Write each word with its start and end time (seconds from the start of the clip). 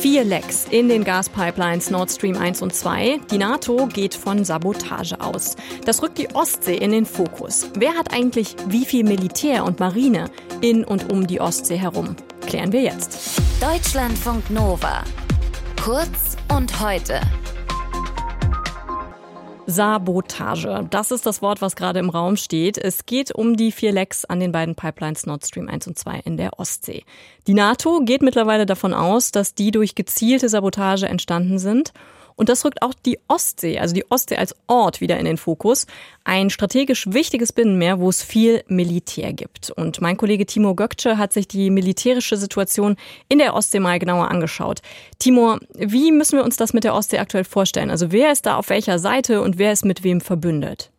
Vier 0.00 0.24
Lecks 0.24 0.66
in 0.70 0.88
den 0.88 1.04
Gaspipelines 1.04 1.90
Nord 1.90 2.10
Stream 2.10 2.36
1 2.36 2.62
und 2.62 2.74
2. 2.74 3.18
Die 3.30 3.38
NATO 3.38 3.86
geht 3.86 4.14
von 4.14 4.44
Sabotage 4.44 5.20
aus. 5.20 5.56
Das 5.84 6.02
rückt 6.02 6.18
die 6.18 6.28
Ostsee 6.34 6.76
in 6.76 6.92
den 6.92 7.06
Fokus. 7.06 7.70
Wer 7.76 7.94
hat 7.94 8.12
eigentlich 8.12 8.54
wie 8.68 8.84
viel 8.84 9.04
Militär 9.04 9.64
und 9.64 9.80
Marine 9.80 10.30
in 10.60 10.84
und 10.84 11.10
um 11.10 11.26
die 11.26 11.40
Ostsee 11.40 11.76
herum? 11.76 12.14
Klären 12.46 12.72
wir 12.72 12.82
jetzt. 12.82 13.40
Deutschlandfunk 13.60 14.50
Nova. 14.50 15.02
Kurz 15.82 16.36
und 16.54 16.80
heute. 16.80 17.20
Sabotage. 19.66 20.86
Das 20.90 21.10
ist 21.10 21.26
das 21.26 21.42
Wort, 21.42 21.60
was 21.60 21.76
gerade 21.76 21.98
im 21.98 22.10
Raum 22.10 22.36
steht. 22.36 22.78
Es 22.78 23.04
geht 23.04 23.34
um 23.34 23.56
die 23.56 23.72
vier 23.72 23.92
Lecks 23.92 24.24
an 24.24 24.40
den 24.40 24.52
beiden 24.52 24.74
Pipelines 24.74 25.26
Nord 25.26 25.44
Stream 25.44 25.68
1 25.68 25.88
und 25.88 25.98
2 25.98 26.20
in 26.24 26.36
der 26.36 26.58
Ostsee. 26.58 27.04
Die 27.46 27.54
NATO 27.54 28.00
geht 28.04 28.22
mittlerweile 28.22 28.66
davon 28.66 28.94
aus, 28.94 29.32
dass 29.32 29.54
die 29.54 29.72
durch 29.72 29.94
gezielte 29.94 30.48
Sabotage 30.48 31.06
entstanden 31.06 31.58
sind. 31.58 31.92
Und 32.36 32.50
das 32.50 32.64
rückt 32.64 32.82
auch 32.82 32.92
die 32.94 33.18
Ostsee, 33.28 33.78
also 33.78 33.94
die 33.94 34.10
Ostsee 34.10 34.36
als 34.36 34.54
Ort 34.66 35.00
wieder 35.00 35.18
in 35.18 35.24
den 35.24 35.38
Fokus. 35.38 35.86
Ein 36.22 36.50
strategisch 36.50 37.06
wichtiges 37.10 37.52
Binnenmeer, 37.52 37.98
wo 37.98 38.10
es 38.10 38.22
viel 38.22 38.62
Militär 38.68 39.32
gibt. 39.32 39.70
Und 39.70 40.02
mein 40.02 40.18
Kollege 40.18 40.44
Timo 40.44 40.74
Gökce 40.74 41.16
hat 41.16 41.32
sich 41.32 41.48
die 41.48 41.70
militärische 41.70 42.36
Situation 42.36 42.96
in 43.28 43.38
der 43.38 43.54
Ostsee 43.54 43.80
mal 43.80 43.98
genauer 43.98 44.30
angeschaut. 44.30 44.82
Timo, 45.18 45.58
wie 45.74 46.12
müssen 46.12 46.36
wir 46.36 46.44
uns 46.44 46.56
das 46.56 46.74
mit 46.74 46.84
der 46.84 46.94
Ostsee 46.94 47.18
aktuell 47.18 47.44
vorstellen? 47.44 47.90
Also 47.90 48.12
wer 48.12 48.30
ist 48.32 48.44
da 48.44 48.56
auf 48.56 48.68
welcher 48.68 48.98
Seite 48.98 49.40
und 49.40 49.56
wer 49.56 49.72
ist 49.72 49.86
mit 49.86 50.04
wem 50.04 50.20
verbündet? 50.20 50.90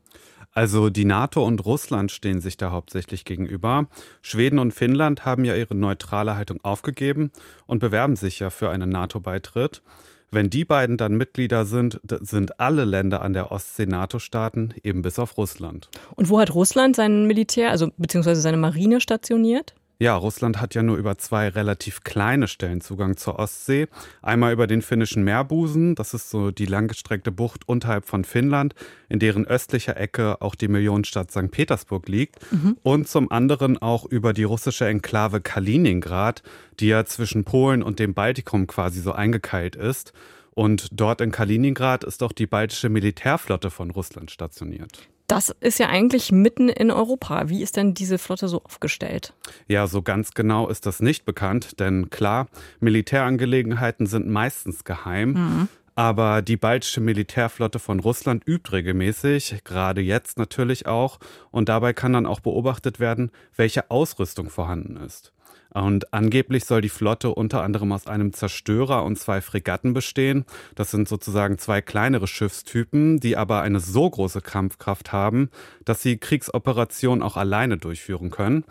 Also 0.57 0.89
die 0.89 1.05
NATO 1.05 1.45
und 1.45 1.63
Russland 1.67 2.11
stehen 2.11 2.41
sich 2.41 2.57
da 2.57 2.71
hauptsächlich 2.71 3.25
gegenüber. 3.25 3.85
Schweden 4.23 4.57
und 4.57 4.73
Finnland 4.73 5.23
haben 5.23 5.45
ja 5.45 5.55
ihre 5.55 5.75
neutrale 5.75 6.35
Haltung 6.35 6.59
aufgegeben 6.63 7.31
und 7.67 7.77
bewerben 7.77 8.15
sich 8.15 8.39
ja 8.39 8.49
für 8.49 8.71
einen 8.71 8.89
NATO-Beitritt. 8.89 9.83
Wenn 10.29 10.49
die 10.49 10.65
beiden 10.65 10.97
dann 10.97 11.15
Mitglieder 11.15 11.65
sind, 11.65 12.01
sind 12.21 12.59
alle 12.59 12.83
Länder 12.83 13.21
an 13.21 13.33
der 13.33 13.51
Ostsee 13.51 13.85
NATO-Staaten, 13.85 14.73
eben 14.83 15.01
bis 15.01 15.19
auf 15.19 15.37
Russland. 15.37 15.89
Und 16.15 16.29
wo 16.29 16.39
hat 16.39 16.53
Russland 16.53 16.97
sein 16.97 17.27
Militär, 17.27 17.71
also 17.71 17.89
beziehungsweise 17.97 18.41
seine 18.41 18.57
Marine 18.57 18.99
stationiert? 18.99 19.73
Ja, 19.99 20.15
Russland 20.15 20.61
hat 20.61 20.75
ja 20.75 20.83
nur 20.83 20.97
über 20.97 21.17
zwei 21.17 21.49
relativ 21.49 22.03
kleine 22.03 22.47
Stellen 22.47 22.81
Zugang 22.81 23.17
zur 23.17 23.39
Ostsee. 23.39 23.87
Einmal 24.21 24.53
über 24.53 24.67
den 24.67 24.83
finnischen 24.83 25.23
Meerbusen, 25.23 25.95
das 25.95 26.13
ist 26.13 26.29
so 26.29 26.51
die 26.51 26.67
langgestreckte 26.67 27.31
Bucht 27.31 27.67
unterhalb 27.67 28.05
von 28.05 28.23
Finnland, 28.23 28.75
in 29.09 29.17
deren 29.17 29.47
östlicher 29.47 29.97
Ecke 29.97 30.39
auch 30.41 30.53
die 30.53 30.67
Millionenstadt 30.67 31.31
St. 31.31 31.49
Petersburg 31.49 32.07
liegt. 32.07 32.35
Mhm. 32.51 32.77
Und 32.83 33.07
zum 33.07 33.31
anderen 33.31 33.79
auch 33.79 34.05
über 34.05 34.33
die 34.33 34.43
russische 34.43 34.85
Enklave 34.85 35.41
Kaliningrad, 35.41 36.43
die 36.79 36.87
ja 36.87 37.05
zwischen 37.05 37.43
Polen 37.43 37.81
und 37.81 37.97
dem 37.97 38.13
Baltikum 38.13 38.67
quasi 38.67 39.01
so 39.01 39.13
eingekeilt 39.13 39.75
ist. 39.75 40.13
Und 40.51 40.89
dort 40.91 41.21
in 41.21 41.31
Kaliningrad 41.31 42.03
ist 42.03 42.21
auch 42.21 42.33
die 42.33 42.47
baltische 42.47 42.89
Militärflotte 42.89 43.71
von 43.71 43.89
Russland 43.89 44.29
stationiert. 44.29 45.07
Das 45.27 45.49
ist 45.59 45.77
ja 45.77 45.89
eigentlich 45.89 46.31
mitten 46.31 46.69
in 46.69 46.89
Europa. 46.89 47.49
Wie 47.49 47.61
ist 47.61 47.75
denn 47.75 47.93
diese 47.93 48.17
Flotte 48.17 48.47
so 48.47 48.63
aufgestellt? 48.63 49.33
Ja, 49.67 49.85
so 49.87 50.01
ganz 50.01 50.31
genau 50.31 50.69
ist 50.69 50.85
das 50.85 51.01
nicht 51.01 51.25
bekannt, 51.25 51.81
denn 51.81 52.09
klar, 52.09 52.47
Militärangelegenheiten 52.79 54.07
sind 54.07 54.27
meistens 54.27 54.85
geheim. 54.85 55.33
Mhm. 55.33 55.67
Aber 55.95 56.43
die 56.43 56.57
baltische 56.57 57.01
Militärflotte 57.01 57.79
von 57.79 57.99
Russland 57.99 58.47
übt 58.47 58.71
regelmäßig, 58.71 59.63
gerade 59.63 59.99
jetzt 59.99 60.37
natürlich 60.37 60.85
auch, 60.85 61.17
und 61.49 61.69
dabei 61.69 61.91
kann 61.91 62.13
dann 62.13 62.27
auch 62.27 62.39
beobachtet 62.39 62.99
werden, 62.99 63.31
welche 63.55 63.89
Ausrüstung 63.89 64.51
vorhanden 64.51 64.95
ist. 64.97 65.33
Und 65.77 66.11
angeblich 66.11 66.65
soll 66.65 66.81
die 66.81 66.89
Flotte 66.89 67.29
unter 67.35 67.61
anderem 67.61 67.91
aus 67.91 68.07
einem 68.07 68.33
Zerstörer 68.33 69.03
und 69.03 69.19
zwei 69.19 69.41
Fregatten 69.41 69.93
bestehen. 69.93 70.43
Das 70.73 70.89
sind 70.89 71.07
sozusagen 71.07 71.59
zwei 71.59 71.81
kleinere 71.81 72.25
Schiffstypen, 72.25 73.19
die 73.19 73.37
aber 73.37 73.61
eine 73.61 73.79
so 73.79 74.09
große 74.09 74.41
Kampfkraft 74.41 75.11
haben, 75.11 75.51
dass 75.85 76.01
sie 76.01 76.17
Kriegsoperationen 76.17 77.21
auch 77.21 77.37
alleine 77.37 77.77
durchführen 77.77 78.31
können. 78.31 78.63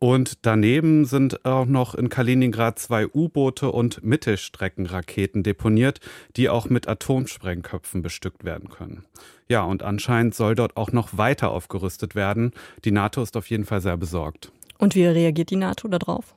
Und 0.00 0.46
daneben 0.46 1.04
sind 1.04 1.44
auch 1.44 1.66
noch 1.66 1.94
in 1.94 2.08
Kaliningrad 2.08 2.80
zwei 2.80 3.06
U-Boote 3.06 3.70
und 3.70 4.02
Mittelstreckenraketen 4.02 5.44
deponiert, 5.44 6.00
die 6.36 6.48
auch 6.48 6.68
mit 6.68 6.88
Atomsprengköpfen 6.88 8.02
bestückt 8.02 8.42
werden 8.42 8.68
können. 8.68 9.04
Ja, 9.48 9.62
und 9.62 9.84
anscheinend 9.84 10.34
soll 10.34 10.56
dort 10.56 10.76
auch 10.76 10.90
noch 10.90 11.16
weiter 11.16 11.52
aufgerüstet 11.52 12.16
werden. 12.16 12.50
Die 12.84 12.90
NATO 12.90 13.22
ist 13.22 13.36
auf 13.36 13.48
jeden 13.48 13.64
Fall 13.64 13.80
sehr 13.80 13.96
besorgt. 13.96 14.50
Und 14.78 14.96
wie 14.96 15.06
reagiert 15.06 15.50
die 15.50 15.56
NATO 15.56 15.86
darauf? 15.86 16.34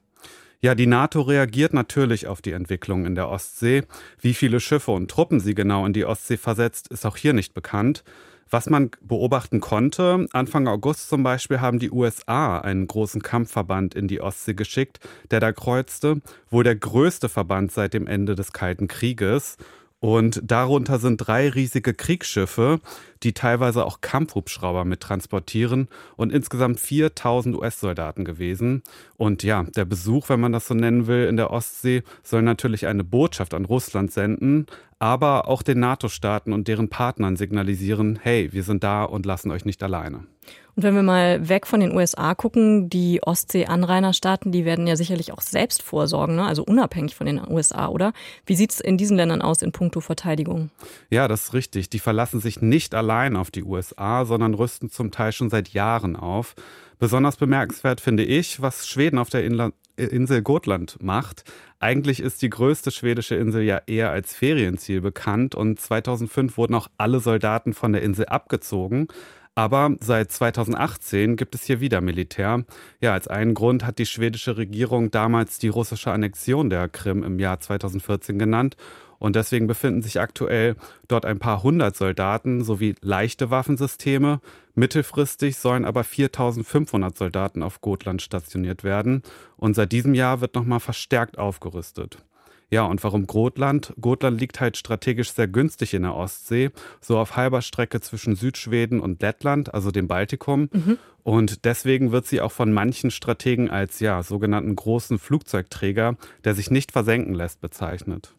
Ja, 0.64 0.76
die 0.76 0.86
NATO 0.86 1.22
reagiert 1.22 1.74
natürlich 1.74 2.28
auf 2.28 2.40
die 2.44 2.52
Entwicklung 2.52 3.08
in 3.08 3.16
der 3.16 3.30
Ostsee. 3.30 3.82
Wie 4.20 4.36
viele 4.36 4.60
Schiffe 4.60 4.92
und 4.92 5.10
Truppen 5.10 5.40
sie 5.40 5.56
genau 5.56 5.88
in 5.88 5.94
die 5.94 6.06
Ostsee 6.06 6.38
versetzt, 6.38 6.88
ist 6.90 7.04
auch 7.04 7.18
hier 7.18 7.34
nicht 7.34 7.56
bekannt. 7.56 8.04
Was 8.52 8.70
man 8.70 8.92
beobachten 9.02 9.60
konnte, 9.60 10.28
Anfang 10.34 10.68
August 10.68 11.10
zum 11.10 11.24
Beispiel 11.24 11.62
haben 11.62 11.80
die 11.80 11.90
USA 11.90 12.60
einen 12.60 12.86
großen 12.86 13.24
Kampfverband 13.24 13.96
in 13.96 14.08
die 14.08 14.22
Ostsee 14.22 14.54
geschickt, 14.54 15.00
der 15.32 15.40
da 15.40 15.52
kreuzte, 15.52 16.22
wohl 16.52 16.64
der 16.64 16.76
größte 16.76 17.28
Verband 17.28 17.72
seit 17.72 17.96
dem 17.96 18.06
Ende 18.06 18.36
des 18.36 18.54
Kalten 18.54 18.88
Krieges. 18.88 19.58
Und 20.02 20.42
darunter 20.44 20.98
sind 20.98 21.18
drei 21.18 21.48
riesige 21.48 21.94
Kriegsschiffe, 21.94 22.80
die 23.22 23.34
teilweise 23.34 23.86
auch 23.86 24.02
Kampfhubschrauber 24.02 24.84
mit 24.84 25.00
transportieren 25.00 25.90
und 26.16 26.34
insgesamt 26.34 26.80
4000 26.80 27.56
US-Soldaten 27.56 28.26
gewesen. 28.26 28.82
Und 29.18 29.44
ja, 29.44 29.62
der 29.62 29.86
Besuch, 29.86 30.28
wenn 30.30 30.40
man 30.40 30.54
das 30.54 30.68
so 30.68 30.74
nennen 30.74 31.06
will, 31.06 31.28
in 31.28 31.38
der 31.38 31.52
Ostsee 31.52 32.02
soll 32.24 32.42
natürlich 32.42 32.88
eine 32.88 33.04
Botschaft 33.04 33.54
an 33.54 33.64
Russland 33.64 34.12
senden, 34.12 34.66
aber 35.02 35.48
auch 35.48 35.64
den 35.64 35.80
NATO-Staaten 35.80 36.54
und 36.54 36.68
deren 36.68 36.88
Partnern 36.88 37.36
signalisieren, 37.36 38.20
hey, 38.22 38.54
wir 38.54 38.62
sind 38.62 38.84
da 38.84 39.04
und 39.04 39.26
lassen 39.26 39.50
euch 39.50 39.66
nicht 39.66 39.82
alleine. 39.82 40.28
Und 40.76 40.84
wenn 40.84 40.94
wir 40.94 41.02
mal 41.02 41.50
weg 41.50 41.66
von 41.66 41.80
den 41.80 41.96
USA 41.96 42.36
gucken, 42.36 42.88
die 42.88 43.24
Ostsee-Anrainerstaaten, 43.24 44.52
die 44.52 44.64
werden 44.64 44.86
ja 44.86 44.96
sicherlich 44.96 45.34
auch 45.34 45.42
selbst 45.42 45.82
vorsorgen, 45.82 46.36
ne? 46.36 46.46
also 46.46 46.64
unabhängig 46.64 47.16
von 47.16 47.26
den 47.26 47.42
USA, 47.50 47.88
oder? 47.88 48.14
Wie 48.46 48.56
sieht 48.56 48.74
es 48.74 48.80
in 48.80 48.98
diesen 48.98 49.18
Ländern 49.18 49.42
aus 49.42 49.64
in 49.64 49.72
puncto 49.72 50.02
Verteidigung? 50.02 50.70
Ja, 51.10 51.28
das 51.28 51.46
ist 51.46 51.54
richtig. 51.56 51.90
Die 51.90 52.00
verlassen 52.00 52.40
sich 52.40 52.62
nicht 52.62 52.94
allein 52.94 53.36
auf 53.36 53.50
die 53.50 53.64
USA, 53.64 54.26
sondern 54.26 54.54
rüsten 54.54 54.92
zum 54.92 55.10
Teil 55.10 55.32
schon 55.32 55.50
seit 55.50 55.70
Jahren 55.70 56.16
auf. 56.16 56.54
Besonders 57.00 57.38
bemerkenswert 57.38 58.00
finde 58.00 58.24
ich, 58.24 58.62
was 58.62 58.88
Schweden 58.88 59.18
auf 59.18 59.32
der 59.32 59.44
Inla 59.44 59.72
Insel 59.96 60.41
Gotland 60.41 60.97
macht. 61.02 61.44
Eigentlich 61.79 62.19
ist 62.19 62.41
die 62.41 62.50
größte 62.50 62.91
schwedische 62.91 63.35
Insel 63.35 63.63
ja 63.63 63.81
eher 63.88 64.12
als 64.12 64.35
Ferienziel 64.35 65.02
bekannt 65.02 65.56
und 65.56 65.79
2005 65.79 66.57
wurden 66.57 66.75
auch 66.75 66.88
alle 66.97 67.19
Soldaten 67.19 67.74
von 67.74 67.94
der 67.94 68.02
Insel 68.02 68.25
abgezogen. 68.25 69.07
Aber 69.53 69.96
seit 70.00 70.31
2018 70.31 71.35
gibt 71.35 71.56
es 71.56 71.63
hier 71.63 71.81
wieder 71.81 72.00
Militär. 72.00 72.63
Ja, 73.02 73.13
als 73.13 73.28
einen 73.28 73.53
Grund 73.53 73.85
hat 73.85 74.00
die 74.00 74.06
schwedische 74.06 74.56
Regierung 74.56 75.12
damals 75.12 75.59
die 75.59 75.68
russische 75.68 76.12
Annexion 76.12 76.69
der 76.69 76.88
Krim 76.88 77.23
im 77.23 77.38
Jahr 77.38 77.59
2014 77.59 78.40
genannt. 78.40 78.78
Und 79.22 79.36
deswegen 79.36 79.68
befinden 79.68 80.02
sich 80.02 80.20
aktuell 80.20 80.76
dort 81.08 81.28
ein 81.28 81.38
paar 81.38 81.62
hundert 81.62 81.96
Soldaten 81.96 82.64
sowie 82.64 82.96
leichte 83.02 83.52
Waffensysteme. 83.52 84.42
Mittelfristig 84.74 85.58
sollen 85.58 85.86
aber 85.86 86.04
4500 86.04 87.16
Soldaten 87.16 87.62
auf 87.62 87.82
Gotland 87.82 88.24
stationiert 88.24 88.84
werden. 88.84 89.22
Und 89.58 89.76
seit 89.76 89.92
diesem 89.92 90.16
Jahr 90.16 90.42
wird 90.42 90.56
nochmal 90.56 90.80
verstärkt 90.80 91.38
aufgerüstet. 91.38 92.18
Ja, 92.72 92.86
und 92.86 93.04
warum 93.04 93.28
Gotland? 93.28 93.94
Gotland 94.02 94.40
liegt 94.40 94.59
halt 94.59 94.76
strategisch 94.76 95.34
sehr 95.34 95.48
günstig 95.48 95.94
in 95.94 96.02
der 96.02 96.16
Ostsee, 96.16 96.72
so 97.00 97.20
auf 97.20 97.36
halber 97.36 97.62
Strecke 97.62 98.02
zwischen 98.02 98.36
Südschweden 98.36 99.00
und 99.00 99.22
Lettland, 99.22 99.72
also 99.72 99.92
dem 99.92 100.08
Baltikum. 100.08 100.68
Mhm. 100.74 100.98
Und 101.22 101.66
deswegen 101.66 102.12
wird 102.12 102.26
sie 102.26 102.42
auch 102.42 102.52
von 102.52 102.74
manchen 102.74 103.12
Strategen 103.12 103.70
als 103.70 104.00
ja, 104.00 104.24
sogenannten 104.24 104.76
großen 104.76 105.20
Flugzeugträger, 105.20 106.18
der 106.44 106.56
sich 106.56 106.72
nicht 106.72 106.92
versenken 106.92 107.36
lässt, 107.36 107.62
bezeichnet. 107.62 108.34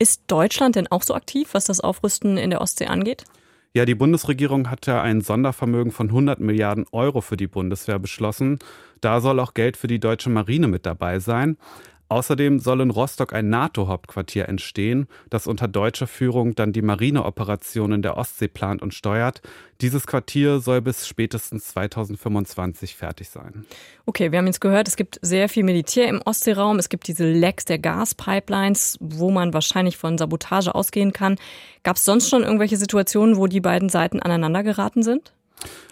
Ist 0.00 0.22
Deutschland 0.28 0.76
denn 0.76 0.86
auch 0.86 1.02
so 1.02 1.14
aktiv, 1.14 1.48
was 1.52 1.64
das 1.64 1.80
Aufrüsten 1.80 2.36
in 2.36 2.50
der 2.50 2.60
Ostsee 2.60 2.86
angeht? 2.86 3.24
Ja, 3.74 3.84
die 3.84 3.96
Bundesregierung 3.96 4.70
hat 4.70 4.86
ja 4.86 5.02
ein 5.02 5.20
Sondervermögen 5.20 5.90
von 5.90 6.08
100 6.08 6.38
Milliarden 6.38 6.86
Euro 6.92 7.20
für 7.20 7.36
die 7.36 7.48
Bundeswehr 7.48 7.98
beschlossen. 7.98 8.60
Da 9.00 9.20
soll 9.20 9.40
auch 9.40 9.54
Geld 9.54 9.76
für 9.76 9.88
die 9.88 9.98
deutsche 9.98 10.30
Marine 10.30 10.68
mit 10.68 10.86
dabei 10.86 11.18
sein. 11.18 11.56
Außerdem 12.10 12.58
soll 12.58 12.80
in 12.80 12.90
Rostock 12.90 13.34
ein 13.34 13.50
NATO-Hauptquartier 13.50 14.48
entstehen, 14.48 15.08
das 15.28 15.46
unter 15.46 15.68
deutscher 15.68 16.06
Führung 16.06 16.54
dann 16.54 16.72
die 16.72 16.80
Marineoperationen 16.80 18.00
der 18.00 18.16
Ostsee 18.16 18.48
plant 18.48 18.80
und 18.80 18.94
steuert. 18.94 19.42
Dieses 19.82 20.06
Quartier 20.06 20.60
soll 20.60 20.80
bis 20.80 21.06
spätestens 21.06 21.68
2025 21.68 22.96
fertig 22.96 23.28
sein. 23.28 23.66
Okay, 24.06 24.32
wir 24.32 24.38
haben 24.38 24.46
jetzt 24.46 24.60
gehört, 24.60 24.88
es 24.88 24.96
gibt 24.96 25.18
sehr 25.20 25.50
viel 25.50 25.64
Militär 25.64 26.08
im 26.08 26.22
Ostseeraum. 26.24 26.78
Es 26.78 26.88
gibt 26.88 27.08
diese 27.08 27.30
Lecks 27.30 27.66
der 27.66 27.78
Gaspipelines, 27.78 28.96
wo 29.00 29.30
man 29.30 29.52
wahrscheinlich 29.52 29.98
von 29.98 30.16
Sabotage 30.16 30.74
ausgehen 30.74 31.12
kann. 31.12 31.36
Gab 31.82 31.96
es 31.96 32.04
sonst 32.06 32.30
schon 32.30 32.42
irgendwelche 32.42 32.78
Situationen, 32.78 33.36
wo 33.36 33.46
die 33.46 33.60
beiden 33.60 33.90
Seiten 33.90 34.20
aneinander 34.20 34.62
geraten 34.62 35.02
sind? 35.02 35.32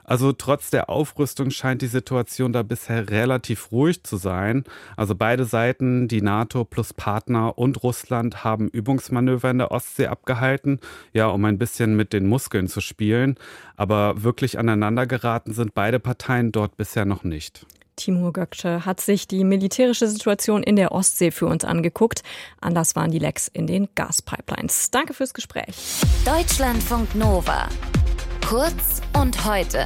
Also 0.04 0.32
trotz 0.32 0.70
der 0.70 0.88
Aufrüstung 0.88 1.50
scheint 1.50 1.82
die 1.82 1.88
Situation 1.88 2.52
da 2.52 2.62
bisher 2.62 3.10
relativ 3.10 3.72
ruhig 3.72 4.04
zu 4.04 4.16
sein. 4.16 4.64
Also 4.96 5.14
beide 5.14 5.44
Seiten, 5.44 6.06
die 6.06 6.22
NATO 6.22 6.64
plus 6.64 6.94
Partner 6.94 7.58
und 7.58 7.82
Russland, 7.82 8.44
haben 8.44 8.68
Übungsmanöver 8.68 9.50
in 9.50 9.58
der 9.58 9.72
Ostsee 9.72 10.06
abgehalten, 10.06 10.80
ja, 11.12 11.26
um 11.26 11.44
ein 11.44 11.58
bisschen 11.58 11.96
mit 11.96 12.12
den 12.12 12.26
Muskeln 12.28 12.68
zu 12.68 12.80
spielen. 12.80 13.36
Aber 13.76 14.22
wirklich 14.22 14.58
aneinander 14.58 15.06
geraten 15.06 15.52
sind 15.52 15.74
beide 15.74 15.98
Parteien 15.98 16.52
dort 16.52 16.76
bisher 16.76 17.04
noch 17.04 17.24
nicht. 17.24 17.66
Timur 17.96 18.32
Gökçe 18.32 18.84
hat 18.84 19.00
sich 19.00 19.26
die 19.26 19.42
militärische 19.42 20.06
Situation 20.06 20.62
in 20.62 20.76
der 20.76 20.92
Ostsee 20.92 21.30
für 21.30 21.46
uns 21.46 21.64
angeguckt. 21.64 22.22
Anders 22.60 22.94
waren 22.94 23.10
die 23.10 23.18
Lecks 23.18 23.48
in 23.48 23.66
den 23.66 23.88
Gaspipelines. 23.94 24.90
Danke 24.90 25.14
fürs 25.14 25.34
Gespräch. 25.34 25.74
Deutschlandfunk 26.24 27.14
Nova. 27.14 27.68
Kurz 28.46 29.02
und 29.12 29.44
heute. 29.44 29.84